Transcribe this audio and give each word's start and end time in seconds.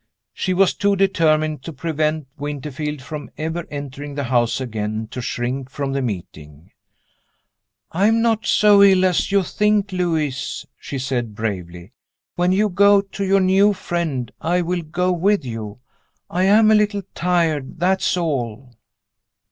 She 0.33 0.55
was 0.55 0.73
too 0.73 0.95
determined 0.95 1.61
to 1.61 1.71
prevent 1.71 2.27
Winterfield 2.35 3.03
from 3.03 3.29
ever 3.37 3.67
entering 3.69 4.15
the 4.15 4.23
house 4.23 4.59
again 4.59 5.07
to 5.11 5.21
shrink 5.21 5.69
from 5.69 5.93
the 5.93 6.01
meeting. 6.01 6.71
"I 7.91 8.07
am 8.07 8.19
not 8.19 8.47
so 8.47 8.81
ill 8.81 9.05
as 9.05 9.31
you 9.31 9.43
think, 9.43 9.91
Lewis," 9.91 10.65
she 10.79 10.97
said, 10.97 11.35
bravely. 11.35 11.91
"When 12.35 12.51
you 12.51 12.67
go 12.67 13.01
to 13.01 13.23
your 13.23 13.41
new 13.41 13.73
friend, 13.73 14.31
I 14.41 14.63
will 14.63 14.81
go 14.81 15.11
with 15.11 15.45
you. 15.45 15.77
I 16.31 16.45
am 16.45 16.71
a 16.71 16.73
little 16.73 17.03
tired 17.13 17.79
that's 17.79 18.17
all." 18.17 18.73